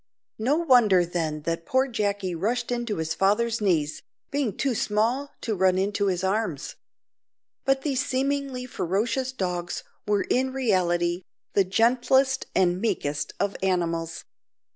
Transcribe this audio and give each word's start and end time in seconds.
No 0.39 0.55
wonder 0.55 1.05
then 1.05 1.43
that 1.43 1.67
poor 1.67 1.87
Jacky 1.87 2.33
rushed 2.33 2.71
into 2.71 2.95
his 2.97 3.13
father's 3.13 3.61
knees, 3.61 4.01
being 4.31 4.57
too 4.57 4.73
small 4.73 5.29
to 5.41 5.53
run 5.53 5.77
into 5.77 6.07
his 6.07 6.23
arms. 6.23 6.73
But 7.65 7.83
these 7.83 8.03
seemingly 8.03 8.65
ferocious 8.65 9.31
dogs 9.31 9.83
were 10.07 10.23
in 10.23 10.53
reality 10.53 11.21
the 11.53 11.65
gentlest 11.65 12.47
and 12.55 12.81
meekest 12.81 13.33
of 13.39 13.55
animals. 13.61 14.25